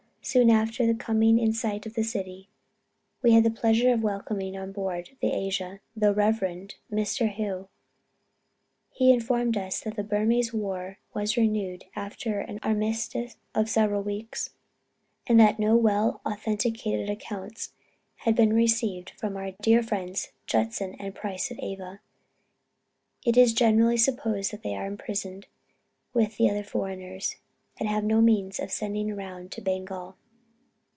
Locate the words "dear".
19.59-19.81